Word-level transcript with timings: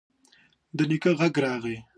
د 0.77 0.79
نيکه 0.89 1.11
غږ 1.19 1.35
راغی: 1.43 1.77